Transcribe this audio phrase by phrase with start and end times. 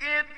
[0.00, 0.37] در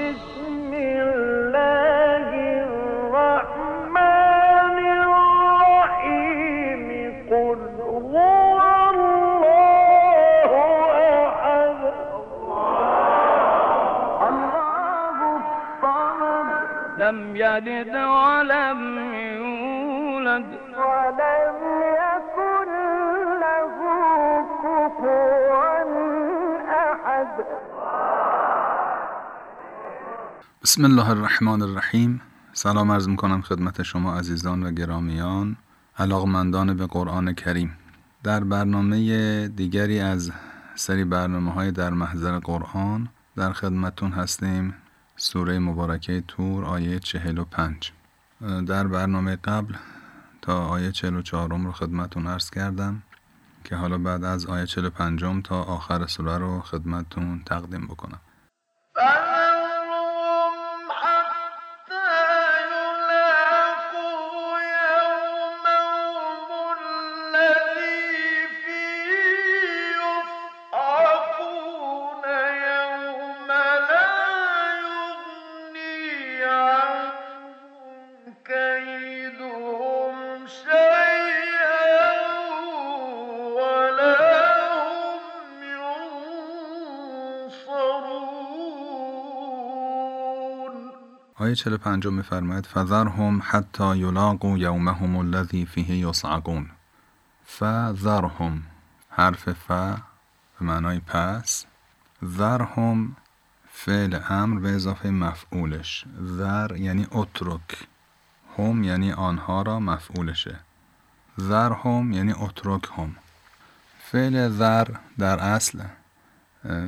[17.51, 18.79] يلد ولم
[19.39, 20.49] يولد.
[20.77, 21.57] ولم
[22.03, 22.69] يكن
[23.43, 23.75] له
[24.63, 25.31] كفوا
[26.91, 27.27] أحد.
[30.63, 32.21] بسم الله الرحمن الرحیم.
[32.53, 35.55] سلام عرض می‌کنم خدمت شما عزیزان و گرامیان
[35.99, 37.77] علاقمندان به قرآن کریم.
[38.23, 38.97] در برنامه
[39.47, 40.31] دیگری از
[40.75, 44.75] سری برنامه های در محضر قرآن در خدمتون هستیم.
[45.23, 47.91] سوره مبارکه تور آیه چهل و پنج.
[48.67, 49.75] در برنامه قبل
[50.41, 53.03] تا آیه چهل و چهارم رو خدمتون عرض کردم
[53.63, 58.19] که حالا بعد از آیه چهل و پنجم تا آخر سوره رو خدمتون تقدیم بکنم.
[91.51, 96.69] آیه 45 میفرماید فذرهم حتی یلاقوا یومهم الذی فیه یصعقون.
[97.45, 98.63] فذرهم
[99.09, 99.97] حرف ف به
[100.61, 101.65] معنای پس.
[102.25, 103.15] ذرهم
[103.71, 106.05] فعل امر به اضافه مفعولش.
[106.23, 107.87] ذر یعنی اترک.
[108.57, 110.59] هم یعنی آنها را مفعولشه.
[111.39, 113.15] ذرهم یعنی اترک هم
[114.11, 114.87] فعل ذر
[115.17, 115.83] در اصل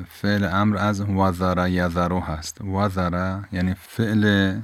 [0.10, 2.62] فعل امر از وزره یذرو هست.
[2.62, 4.56] وزره یعنی فعل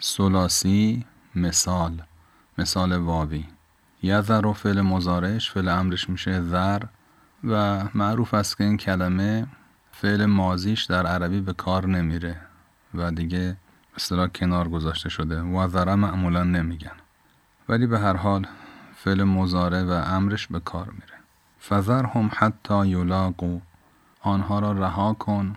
[0.00, 2.02] سلاسی مثال
[2.58, 3.44] مثال واوی.
[4.02, 6.82] یذرو فعل مزارش فعل امرش میشه ذر
[7.44, 9.46] و معروف است که این کلمه
[9.92, 12.36] فعل مازیش در عربی به کار نمیره
[12.94, 13.56] و دیگه
[13.96, 15.40] اصطلاح کنار گذاشته شده.
[15.40, 16.96] وزره معمولا نمیگن.
[17.68, 18.46] ولی به هر حال
[18.96, 21.18] فعل مزاره و امرش به کار میره.
[21.60, 23.60] فذرهم حتی یلاقو
[24.22, 25.56] آنها را رها کن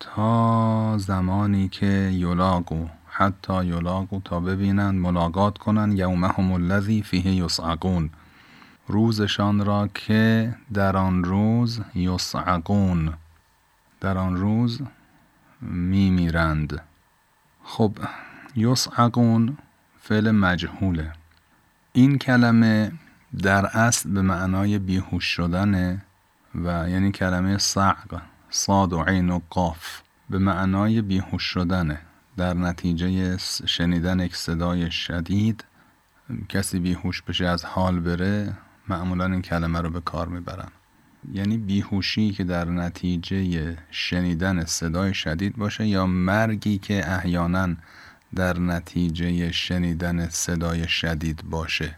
[0.00, 8.10] تا زمانی که یلاقو حتی یلاقو تا ببینند ملاقات کنند یومهم الذی فیه یصعقون.
[8.86, 13.14] روزشان را که در آن روز یصعقون
[14.00, 14.80] در آن روز
[15.60, 16.82] میمیرند.
[17.64, 17.92] خب
[18.56, 19.58] یصعقون
[20.00, 21.12] فعل مجهوله.
[21.92, 22.92] این کلمه
[23.42, 26.02] در اصل به معنای بیهوش شدنه.
[26.64, 30.00] و یعنی کلمه صعق صاد و عین و قاف.
[30.30, 32.00] به معنای بیهوش شدنه.
[32.36, 33.36] در نتیجه
[33.66, 35.64] شنیدن یک صدای شدید
[36.48, 38.54] کسی بیهوش بشه از حال بره
[38.88, 40.68] معمولا این کلمه رو به کار می‌برن.
[41.32, 47.68] یعنی بیهوشی که در نتیجه شنیدن صدای شدید باشه یا مرگی که احیانا
[48.34, 51.96] در نتیجه شنیدن صدای شدید باشه.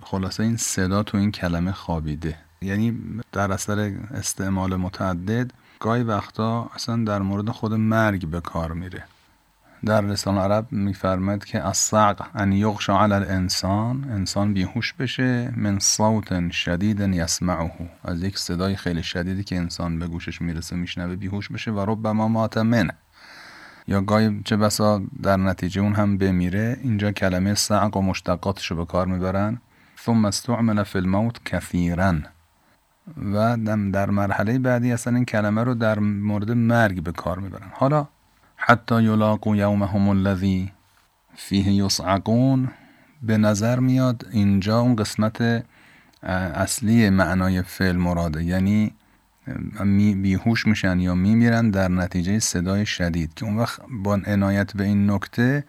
[0.00, 2.38] خلاصه این صدا تو این کلمه خوابیده.
[2.64, 3.00] یعنی
[3.32, 5.50] در اثر استعمال متعدد
[5.80, 9.04] گاهی وقتا اصلا در مورد خود مرگ به کار میره.
[9.84, 16.50] در لسان عرب میفرماد که الصعق ان یغشا علی الانسان انسان بیهوش بشه من صوت
[16.50, 17.70] شدید یسمعه.
[18.04, 22.28] از یک صدای خیلی شدیدی که انسان به گوشش می‌رسه میشنوه بیهوش بشه و ربما
[22.28, 22.94] مات منه.
[23.88, 28.76] یا گاهی چه بسا در نتیجه اون هم بمیره اینجا کلمه صعق و مشتقاتش رو
[28.76, 29.60] به کار می‌برن.
[30.04, 32.14] ثم استعمل فی الموت کثیرا.
[33.34, 33.56] و
[33.92, 37.68] در مرحله بعدی اصلا این کلمه رو در مورد مرگ به کار می‌برن.
[37.72, 38.08] حالا
[38.56, 40.72] حتی یلاقو یومهم الذی
[41.36, 42.68] فیه یصعقون
[43.22, 45.64] به نظر میاد اینجا اون قسمت
[46.22, 48.44] اصلی معنای فعل مراده.
[48.44, 48.94] یعنی
[50.22, 55.10] بیهوش میشن یا میمیرن در نتیجه صدای شدید که اون وقت با عنایت به این
[55.10, 55.64] نکته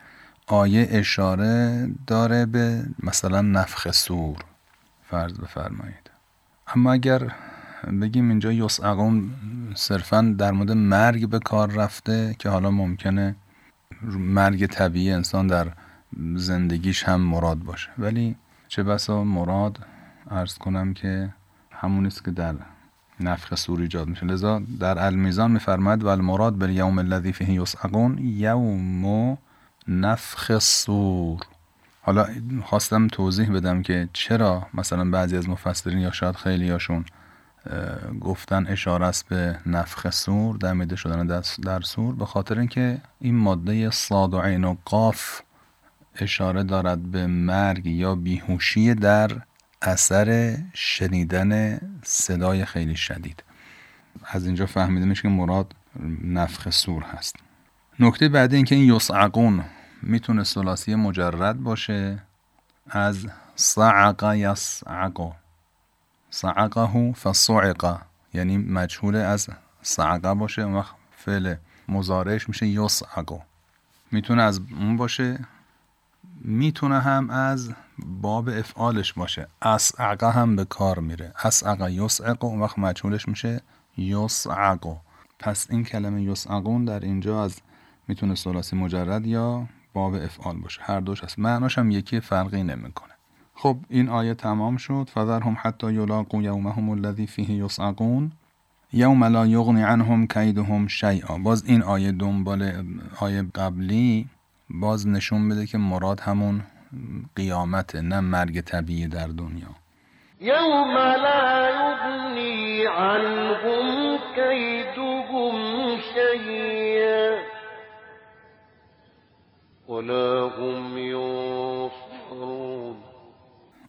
[0.47, 4.37] آیه اشاره داره به مثلا نفخ سور.
[5.09, 6.04] فرض بفرمایید.
[6.75, 7.31] اما اگر
[8.01, 9.29] بگیم اینجا یسعقون
[9.75, 13.35] صرفا در مورد مرگ به کار رفته که حالا ممکنه
[14.17, 15.67] مرگ طبیعی انسان در
[16.35, 17.89] زندگیش هم مراد باشه.
[17.97, 18.35] ولی
[18.67, 19.79] چه بسا مراد
[20.31, 21.33] ارز کنم که
[21.71, 22.55] همون است که در
[23.19, 24.25] نفخ سور ایجاد میشه.
[24.25, 29.37] لذا در المیزان میفرماید و المراد بر یوم الذی فیه یسعقون یوم
[29.87, 31.39] نفخ سور.
[32.05, 32.27] حالا
[32.63, 37.05] خواستم توضیح بدم که چرا مثلا بعضی از مفسرین یا شاید خیلی هاشون
[38.21, 43.89] گفتن اشاره است به نفخ سور دمیده شدن در سور به خاطر اینکه این ماده
[43.89, 45.41] صاد و عین و قاف
[46.15, 49.31] اشاره دارد به مرگ یا بیهوشی در
[49.81, 53.43] اثر شنیدن صدای خیلی شدید.
[54.25, 55.75] از اینجا فهمیده میشه که مراد
[56.23, 57.35] نفخ سور هست.
[57.99, 59.63] نکته بعدی اینکه این یسعقون
[60.01, 62.23] می‌تونه سلاسی مجرد باشه.
[62.89, 65.31] از صعق یسعق
[66.29, 68.01] صعقه فصعق.
[68.33, 69.49] یعنی مجهول از
[69.81, 70.61] صعقه باشه.
[70.61, 71.55] اون وقت فعل
[71.87, 73.41] مزارعش میشه یسعق
[74.11, 75.39] می‌تونه از اون باشه.
[76.41, 79.47] می‌تونه هم از باب افعالش باشه.
[79.61, 81.33] اسعقه هم به کار میره.
[81.43, 83.61] اسعقه یسعق اون وقت مجهولش میشه
[83.97, 84.97] یسعق
[85.39, 87.59] پس این کلمه یسعقون در اینجا از
[88.07, 90.81] می‌تونه سلاسی مجرد یا باب افعال باشه.
[90.83, 91.39] هر دوش هست.
[91.39, 93.13] معناش هم یکی فرقی نمی‌کنه.
[93.53, 95.09] خب این آیه تمام شد.
[95.13, 98.31] فذرهم حتی یلاقوا یومهم الذی فیه یصعقون.
[98.93, 101.37] یوم لا یغنی عنهم کیدهم شیئا.
[101.37, 102.85] باز این آیه دنبال
[103.19, 104.29] آیه قبلی
[104.69, 106.61] باز نشون بده که مراد همون
[107.35, 109.71] قیامت نه مرگ طبیعی در دنیا.
[110.41, 114.17] یوم لا یغنی عنهم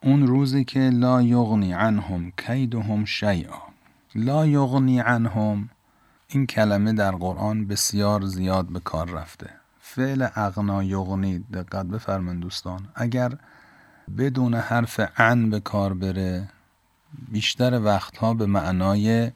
[0.03, 3.63] اون روزی که لا یغنی عنهم کیدهم شیئا.
[4.15, 5.69] لا یغنی عنهم
[6.29, 9.51] این کلمه در قرآن بسیار زیاد به کار رفته.
[9.81, 12.89] فعل اغنا یغنی دقت بفرمایید دوستان.
[12.95, 13.33] اگر
[14.19, 16.49] بدون حرف عن به کار بره
[17.29, 19.31] بیشتر وقتها به معنای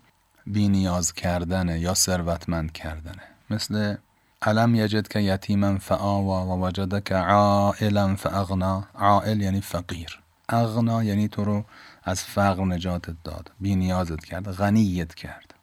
[0.47, 3.23] بینیاز کردنه یا ثروتمند کردنه.
[3.51, 3.97] مثل
[4.43, 10.21] علم که یتیما فآوا و وجد که عائلا فاغنا عائل یعنی فقیر.
[10.49, 11.65] اغنا یعنی تو رو
[12.05, 15.55] از فقر نجاتت داد بینیازت کرد غنیت کرد.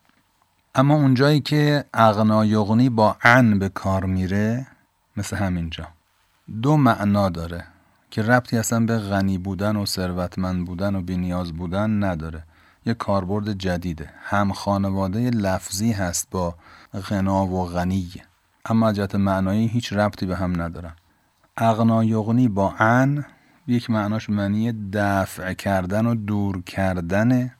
[0.76, 4.68] اما اونجایی که اغنا یغنی با عن به کار میره
[5.18, 5.88] مثل همینجا.
[6.62, 7.64] دو معنا داره
[8.12, 12.44] که ربطی اصلا به غنی بودن و ثروتمند بودن و بینیاز بودن نداره.
[12.86, 14.10] یه کاربرد جدیده.
[14.24, 16.56] هم خانواده لفظی هست با
[17.10, 18.12] غنا و غنی.
[18.70, 20.94] اما جهت معنایی هیچ ربطی به هم ندارن
[21.58, 23.26] اغنا یغنی با ان
[23.68, 27.56] یک معناش معنی دفع کردن و دور کردنه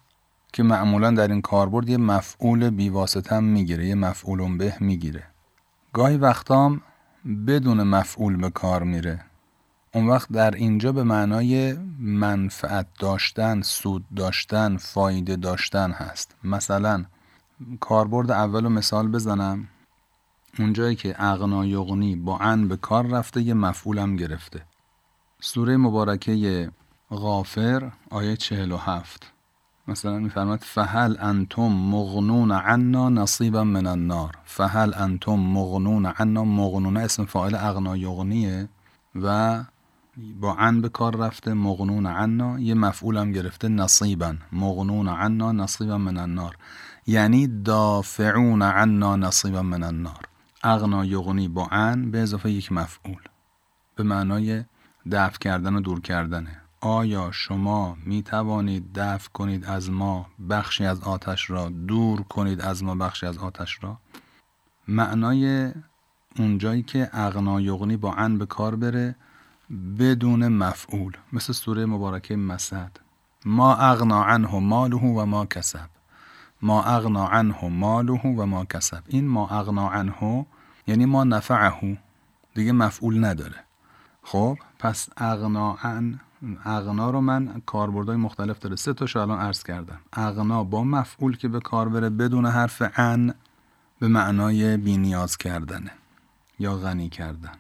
[0.54, 5.24] که معمولا در این کاربرد یه مفعول بیواسطه هم می‌گیره یه مفعول به می‌گیره.
[5.94, 6.82] گاهی وقتام
[7.48, 9.22] بدون مفعول به کار میره.
[9.94, 16.36] اون وقت در اینجا به معنای منفعت داشتن، سود داشتن، فایده داشتن هست.
[16.44, 17.06] مثلا
[17.80, 19.68] کاربرد اول رو مثال بزنم.
[20.60, 24.62] اونجایی که اغنا یغنی با ان به کار رفته یه مفعولم گرفته.
[25.40, 26.72] سوره مبارکه
[27.12, 29.34] غافر آیه 47
[29.88, 34.38] مثلا میفرماد فهل انتم مغنون عنا نصیبا من النار.
[34.46, 38.70] فهل انتم مغنون عنا مغنون اسم فاعل اغنا یغنیه
[39.16, 39.64] و
[40.42, 44.36] با عن به کار رفته مغنون عنا یه مفعولم گرفته نصیبا.
[44.52, 46.56] مغنون عنا نصیبا من النار.
[47.08, 50.27] یعنی دافعون عنا نصیبا من النار.
[50.64, 53.22] اغنا یغنی با ان به اضافه یک مفعول.
[53.96, 54.64] به معنای
[55.12, 56.62] دفع کردن و دور کردنه.
[56.82, 62.84] آیا شما می توانید دفع کنید از ما بخشی از آتش را دور کنید از
[62.84, 63.98] ما بخشی از آتش را؟
[64.88, 65.72] معنای
[66.40, 69.16] اونجایی که اغنا یغنی با ان به کار بره
[70.00, 72.92] بدون مفعول مثل سوره مبارکه مسد
[73.46, 75.90] ما اغنا عنه ماله و ما کسب.
[76.62, 80.46] ما اغنا عنه ماله و ما کسب این ما اغنا عنه
[80.88, 81.98] یعنی ما نفعه.
[82.54, 83.64] دیگه مفعول نداره.
[84.24, 86.20] خب پس اغنا عن
[86.66, 88.76] اغنا رو من کاربردهای مختلف داره.
[88.76, 90.00] سه تاشو الان عرض کردم.
[90.14, 93.34] اغنا با مفعول که به کار بره بدون حرف ان
[94.00, 95.92] به معنای بینیاز کردنه
[96.60, 97.52] یا غنی کردن.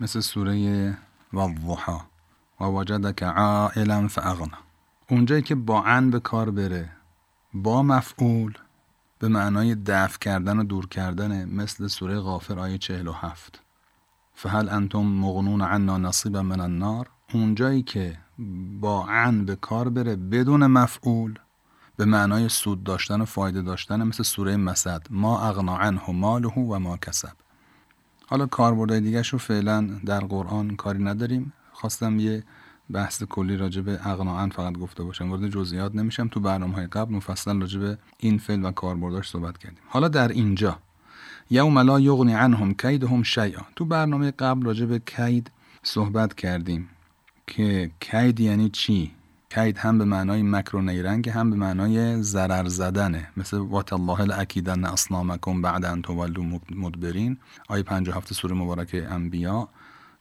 [0.00, 0.98] مثل سوره
[1.32, 2.00] والضحا
[2.60, 4.58] و وجدک عائلا فاغنا
[5.10, 6.88] اونجایی که با ان به کار بره
[7.54, 8.58] با مفعول
[9.18, 13.62] به معنای دفع کردن و دور کردن مثل سوره غافر آیه 47
[14.34, 18.18] فهل انتم مغنون عنا نصیبا من النار؟ اونجایی که
[18.80, 21.38] با عن به کار بره بدون مفعول
[21.96, 25.06] به معنای سود داشتن و فایده داشتن مثل سوره مسد.
[25.10, 27.32] ما اغنا عنه ماله و ما کسب.
[28.26, 31.52] حالا کاربردهای دیگه رو فعلا در قرآن کاری نداریم.
[31.72, 32.44] خواستم یه
[32.90, 36.28] بحث کلی راجع به اغناعن فقط گفته باشم وارد جزئیات نمیشم.
[36.28, 39.82] تو برنامه های قبل مفصل راجع به این فعل و کاربرداش صحبت کردیم.
[39.88, 40.78] حالا در اینجا
[41.50, 43.62] یوم لا یغنی عنهم کیدهم شیئا.
[43.76, 45.50] تو برنامه قبل راجع به کید
[45.82, 46.88] صحبت کردیم
[47.46, 49.12] که کید یعنی چی؟
[49.50, 53.28] کید هم به معنای مکر و نیرنگ هم به معنای ضرر زدنه.
[53.36, 57.38] مثل وات الله الاکیدن اصنامکم بعد ان تولوا مدبرین.
[57.68, 59.68] آیه 57 سوره مبارکه انبیا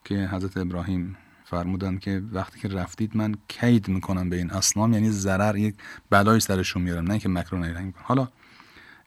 [0.04, 1.18] که حضرت ابراهیم
[1.52, 5.76] فرمودن که وقتی که رفتید من کید می‌کنم به این اصنام یعنی ضرر یک
[6.10, 8.28] بلای سرشون میارم نه که مکر و نیرنگ حالا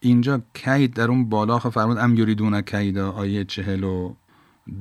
[0.01, 4.15] اینجا کید در اون بالا فرمود ام یریدون کیدا آیه چهل و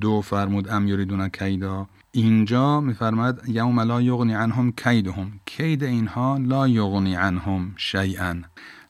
[0.02, 1.88] دو فرمود ام یریدون کیدا.
[2.12, 5.40] اینجا میفرماد یوم لا یغنی عنهم کیدهم.
[5.46, 8.36] کید اینها لا یغنی عنهم شیئا.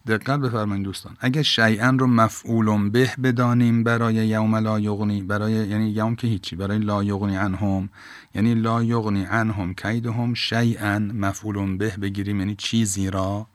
[0.06, 1.16] دقت بفرمایید دوستان.
[1.20, 6.56] اگه شیئا رو مفعول به بدانیم برای یوم لا یغنی برای یعنی یوم که هیچی
[6.56, 7.88] برای لا یغنی عنهم
[8.34, 13.46] یعنی لا یغنی عنهم کیدهم شیئا مفعول به بگیریم یعنی چیزی را.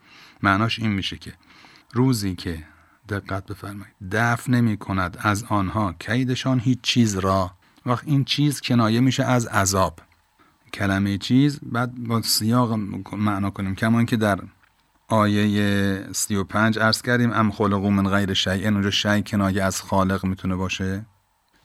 [0.43, 1.33] معناش این میشه که
[1.93, 2.63] روزی که
[3.09, 7.51] دقت بفرمایید دفع نمی کند از آنها کیدشان هیچ چیز را.
[7.85, 9.99] وقت این چیز کنایه میشه از عذاب.
[10.73, 12.73] کلمه چیز بعد با سیاق
[13.13, 13.75] معنا کنیم.
[13.75, 14.39] کمان که در
[15.09, 20.55] آیه 35 عرض کردیم ام خلقو من غیر شیء اونجا شیء کنایه از خالق می‌تونه
[20.55, 21.05] باشه؟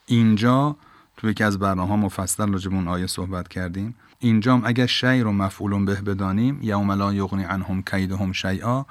[0.05, 0.75] اینجا
[1.17, 3.95] تو یکی از برنامه ها مفصل راجع اون آیه صحبت کردیم.
[4.19, 8.85] اینجا هم اگر شیء رو مفعول به بدانیم یوم لا یغنی عنهم کیدهم شیئا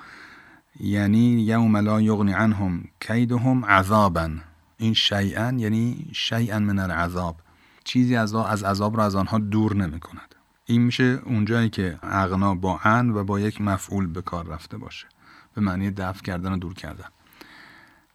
[0.80, 4.30] یعنی یوم لا یغنی عنهم کیدهم عذابا
[4.76, 7.36] این شیئا یعنی شیئا من العذاب.
[7.84, 10.33] چیزی از از عذاب را از آنها دور نمی کند
[10.66, 15.06] این میشه اونجایی که اغنا با ان و با یک مفعول به کار رفته باشه.
[15.54, 17.08] به معنی دفع کردن و دور کردن.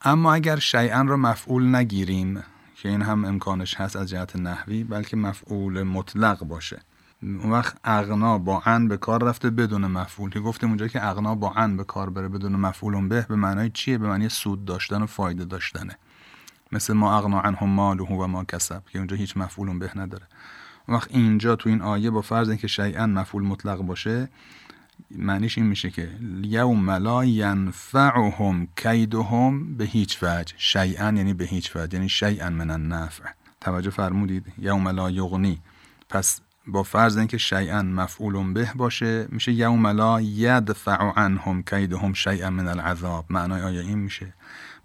[0.02, 2.44] اما اگر شیئا را مفعول نگیریم
[2.76, 6.82] که این هم امکانش هست از جهت نحوی بلکه مفعول مطلق باشه.
[7.24, 10.30] اون وقت اغنا با ان به کار رفته بدون مفعول.
[10.30, 13.70] که گفتیم اونجا که اغنا با ان به کار بره بدون مفعول به به معنای
[13.70, 15.98] چیه؟ به معنی سود داشتن و فایده داشتنه.
[16.72, 20.24] مثل ما اغنا عنهم ماله و ما کسب که اونجا هیچ مفعول به نداره.
[20.24, 20.30] اون
[20.90, 24.30] وقت اینجا تو این آیه با فرض اینکه شیئا مفعول مطلق باشه
[25.12, 26.10] معنیش این میشه که
[26.44, 30.54] یوم لا ینفعهم کیدهم به هیچ وجه.
[30.58, 33.24] شیئا یعنی به هیچ وجه یعنی شیئا من النفع.
[33.62, 35.62] توجه فرمودید؟ یوم لا یغنی.
[36.10, 42.50] پس با فرض اینکه شیئا مفعول به باشه میشه یوم لا یدفع عنهم کیدهم شیئا
[42.50, 43.26] من العذاب.
[43.30, 44.34] معنای آیه این میشه.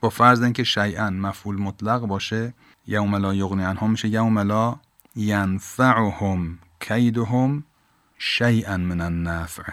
[0.01, 2.55] با فرض اینکه شیئا مفعول مطلق باشه
[2.87, 4.77] یوم لا یغنی عنهم میشه یوم لا
[5.17, 7.65] ینفعهم کیدهم
[8.19, 9.73] شیئا من النفع.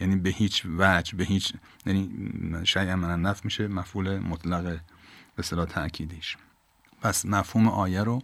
[0.00, 1.52] یعنی به هیچ وجه به هیچ
[1.86, 2.10] یعنی
[2.64, 4.80] شیئا من النفع میشه مفعول مطلق به
[5.38, 6.36] اصطلاح تأکیدیش
[7.02, 8.22] پس مفهوم آیه رو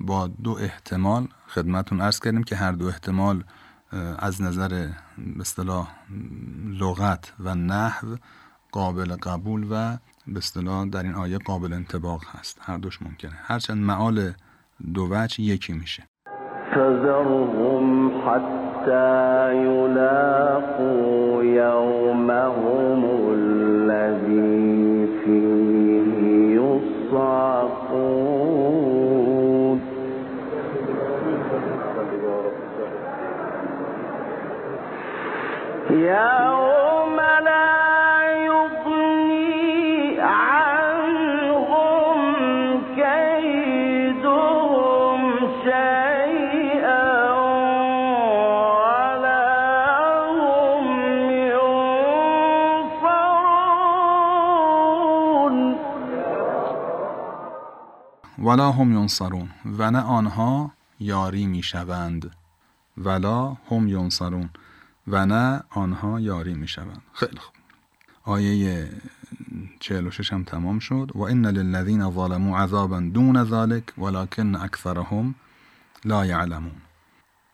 [0.00, 3.44] با دو احتمال خدمتون عرض کردیم که هر دو احتمال
[4.18, 4.68] از نظر
[5.18, 5.94] به اصطلاح
[6.66, 8.16] لغت و نحو
[8.72, 12.58] قابل قبول و به اصطلاح در این آیه قابل انتباق هست.
[12.60, 13.38] هر دوش ممکنه.
[13.44, 14.32] هرچند معال
[14.94, 16.02] دو وجه یکی میشه.
[16.74, 26.06] فذرهم حتى يلاقوا يومهم الذي فيه
[26.60, 27.94] يصعقون.
[35.90, 36.83] يوم
[58.44, 59.48] ولا هم ینصرون
[59.78, 62.30] و نه آنها یاری می‌شوند.
[62.96, 64.50] ولا هم ینصرون
[65.06, 67.02] و نه آنها یاری می‌شوند.
[67.12, 67.54] خیلی خوب.
[68.24, 68.90] آیه
[69.80, 71.10] 46 هم تمام شد.
[71.14, 75.34] و ان للذین ظلموا عذابا دون ذلك ولكن اکثرهم
[76.04, 76.82] لا یعلمون.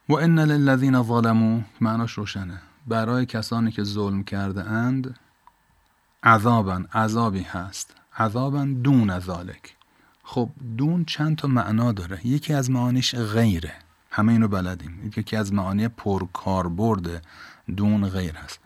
[0.08, 2.62] و ان للذین ظلموا معناش روشنه.
[2.86, 5.18] برای کسانی که ظلم کرده اند
[6.22, 7.94] عذابا عذابی هست.
[8.18, 9.79] عذابا دون ذالک
[10.30, 12.26] خب دون چند تا معنا داره.
[12.26, 13.72] یکی از معانیش غیره.
[14.10, 15.12] همه اینو بلدیم.
[15.16, 17.24] یکی از معانی پرکاربرد
[17.76, 18.60] دون غیر هست.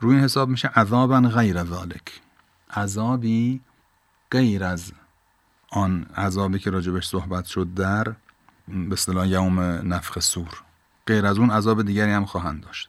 [0.00, 2.20] روی این حساب میشه عذابا غیر ذالک.
[2.70, 3.60] عذابی
[4.30, 4.92] غیر از
[5.70, 8.04] آن عذابی که راجبش صحبت شد در
[8.68, 10.62] به اصطلاح یوم نفخ سور.
[11.06, 12.88] غیر از اون عذاب دیگری هم خواهند داشت.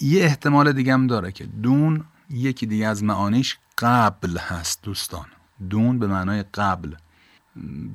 [0.00, 5.26] یه احتمال دیگه هم داره که دون یکی دیگه از معانیش قبل هست دوستان.
[5.70, 6.94] دون به معنای قبل.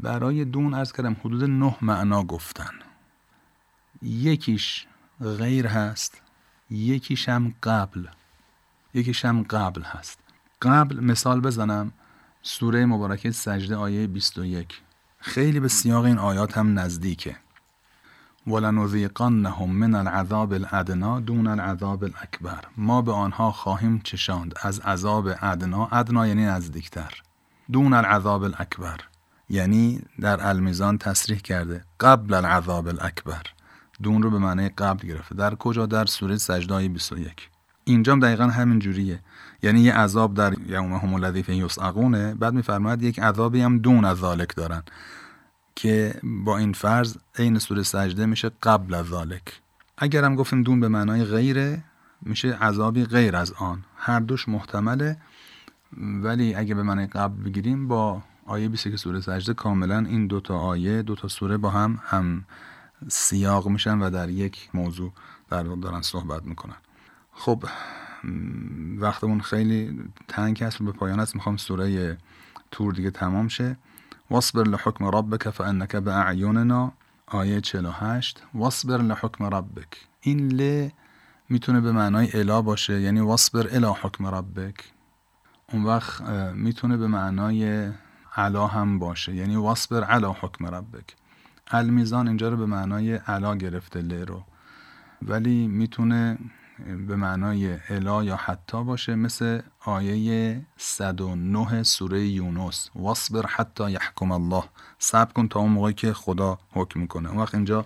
[0.01, 2.71] برای دون از کردم حدود نه معنا گفتن.
[4.01, 4.87] یکیش
[5.21, 6.21] غیر هست
[6.69, 8.07] یکیش هم قبل.
[8.93, 10.19] یکیش هم قبل هست.
[10.61, 11.91] قبل مثال بزنم
[12.41, 14.81] سوره مبارکه سجده آیه 21
[15.19, 17.35] خیلی به سیاق این آیات هم نزدیکه.
[18.47, 22.65] ولنذیقنهم من العذاب الادنا دون العذاب الاکبر.
[22.77, 25.87] ما به آنها خواهیم چشاند از عذاب ادنا.
[25.91, 27.21] ادنا یعنی نزدیکتر.
[27.71, 29.10] دون العذاب الاکبر.
[29.51, 31.84] یعنی در المیزان تصریح کرده.
[32.00, 33.43] قبل العذاب الاکبر.
[34.03, 35.36] دون رو به معنی قبل گرفته.
[35.36, 37.50] در کجا؟ در سوره سجده آیه 21
[37.84, 39.20] اینجا دقیقا همین جوریه.
[39.63, 44.17] یعنی یه عذاب در یومهم الذی فیه یسعقونه بعد میفرماید یک عذابی هم دون از
[44.17, 44.84] ذالک دارن.
[45.75, 49.62] که با این فرض عین سوره سجده میشه قبل از ذالک.
[49.98, 51.84] اگر هم گفتیم دون به معنای غیره
[52.22, 53.84] میشه عذابی غیر از آن.
[53.96, 55.17] هر دوش محتمله.
[55.98, 60.58] ولی اگه به معنای قبل بگیریم با آیه 20 که سوره سجده کاملا این دوتا
[60.58, 62.46] آیه دوتا سوره با هم هم
[63.10, 65.12] سیاق میشن و در یک موضوع
[65.50, 66.75] در دارن صحبت می‌کنن.
[67.34, 67.63] خب
[68.98, 71.36] وقتمون خیلی تنگ هست به پایان است.
[71.36, 72.17] می‌خوام سوره
[72.72, 73.77] تور دیگه تمام شه.
[74.29, 76.93] واصبر لحکم ربک فانک باعیوننا
[77.27, 80.08] آیه 48 واصبر لحکم ربک.
[80.22, 80.89] این ل
[81.50, 84.91] می‌تونه به معنای الا باشه یعنی واصبر الا حکم ربک.
[85.74, 86.22] اون وقت
[86.53, 87.91] می‌تونه به معنای
[88.35, 89.35] علا هم باشه.
[89.35, 91.15] یعنی واصبر علا حکم ربک.
[91.67, 94.43] المیزان اینجا رو به معنای علا گرفته ل رو.
[95.21, 96.38] ولی می‌تونه
[97.07, 102.89] به معنای الا یا حتی باشه مثل آیه 109 سوره یونس.
[102.95, 104.63] واصبر حتی یحکم الله.
[105.00, 107.29] صبر کن تا اون موقعی که خدا حکم کنه.
[107.29, 107.85] اون وقت اینجا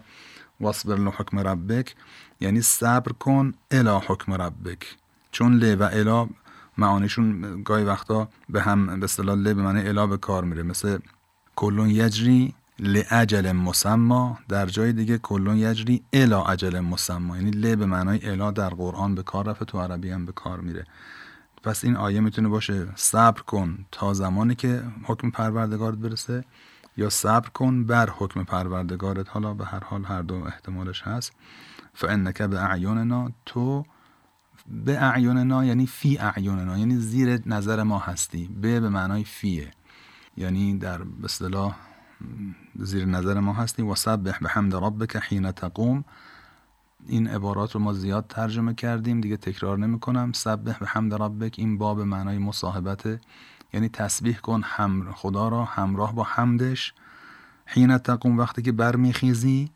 [0.60, 1.96] واصبر لحکم ربک
[2.40, 4.96] یعنی صبر کن الا حکم ربک.
[5.32, 6.30] چون ل و الا
[6.78, 10.64] معانیشون گاهی وقتا به هم به اصطلاح به معنی الا به کار میره.
[10.64, 10.98] مثل
[11.56, 17.38] کلون یجری لعجل مسما در جای دیگه کلون یجری الا عجل مسما.
[17.38, 20.60] یعنی ل به معنای الا در قرآن به کار رفته تو عربی هم به کار
[20.60, 20.86] میره.
[21.64, 26.46] پس این آیه می‌تونه باشه صبر کن تا زمانی که حکم پروردگارت برسه
[26.98, 29.30] یا صبر کن بر حکم پروردگارت.
[29.30, 31.34] حالا به هر حال هر دو احتمالش هست.
[31.94, 33.86] فانک به اعیاننا تو
[34.68, 38.50] به اعیاننا یعنی فی اعیاننا یعنی زیر نظر ما هستی.
[38.62, 39.72] به به معنای فیه.
[40.38, 41.76] یعنی در اصطلاح
[42.76, 43.82] زیر نظر ما هستی.
[43.82, 46.06] و سبح به حمد ربک حین تقوم.
[47.08, 51.56] این عبارات رو ما زیاد ترجمه کردیم دیگه تکرار نمی کنم سبح به حمد ربک
[51.58, 53.20] این باب معنای مصاحبت.
[53.74, 56.94] یعنی تسبیح کن هم خدا را همراه با حمدش.
[57.66, 59.70] حین تقوم وقتی که برمیخیزی.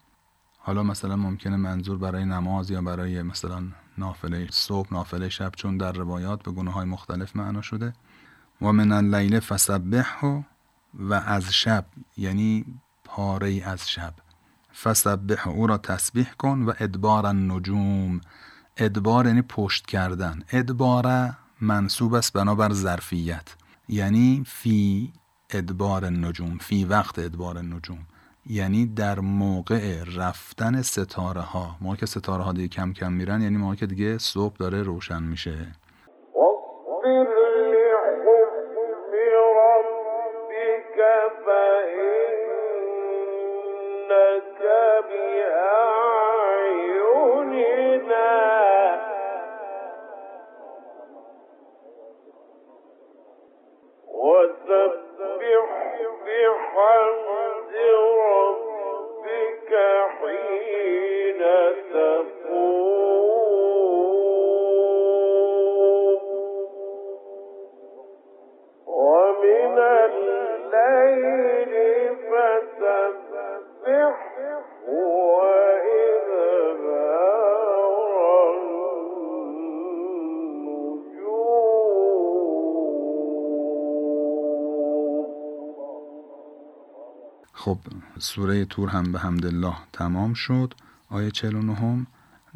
[0.58, 3.63] حالا مثلا ممکنه منظور برای نماز یا برای مثلا
[3.99, 7.93] نافله صبح نافله شب چون در روایات به گناه های مختلف معنا شده.
[8.62, 10.45] و من اللیل فسبحه
[10.93, 11.85] و از شب
[12.17, 12.65] یعنی
[13.03, 14.13] پاره از شب.
[14.83, 18.21] فسبح او را تسبیح کن و ادبار النجوم.
[18.77, 20.43] ادبار یعنی پشت کردن.
[20.51, 23.55] ادبار منصوب است بنابر ظرفیت.
[23.88, 25.13] یعنی فی
[25.49, 28.05] ادبار النجوم فی وقت ادبار النجوم.
[28.49, 33.57] یعنی در موقع رفتن ستاره ها موقع که ستاره ها دیگه کم کم میرن یعنی
[33.57, 35.67] موقع که دیگه صبح داره روشن میشه.
[88.19, 90.73] سوره تور هم به حمدالله تمام شد.
[91.10, 92.08] آیه 49 هم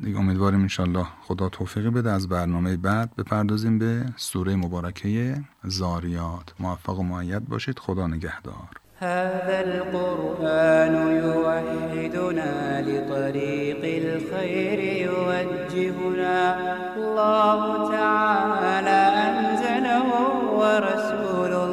[0.04, 3.16] دیگه امیدواریم انشالله خدا توفیقی بده از برنامه بعد.
[3.18, 6.54] بپردازیم به سوره مبارکه زاریات.
[6.60, 7.80] موفق و معید باشید.
[7.80, 8.70] خدا نگهدار.
[9.00, 16.56] هذا القرآن يوحدنا لطريق الخير يوجهنا.
[16.98, 20.08] الله تعالى أنزله
[20.60, 21.73] ورسول الله معلمنا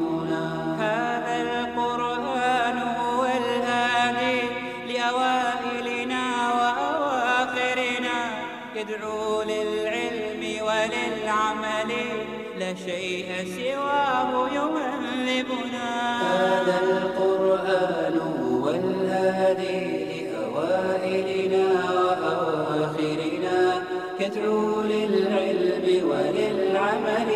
[16.61, 23.81] هذا القرآن هو الهادي لأوائلنا وأواخرنا.
[24.19, 27.31] يدعو للعلم وللعمل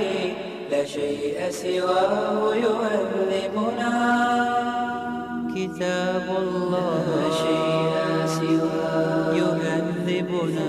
[0.71, 3.93] لا شيء سواه يهذبنا
[5.55, 10.65] كتاب الله لا شيء سواه يهذبنا